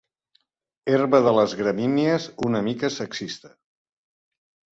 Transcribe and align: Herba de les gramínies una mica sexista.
Herba 0.93 1.19
de 1.25 1.33
les 1.39 1.51
gramínies 1.59 2.25
una 2.47 2.61
mica 2.69 2.91
sexista. 2.97 3.55